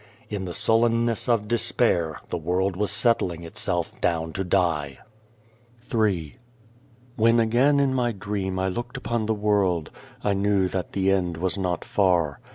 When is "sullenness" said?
0.55-1.29